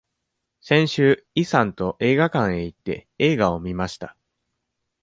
[0.61, 4.17] 先週、イさんと映画館へ行って、映画を見ました。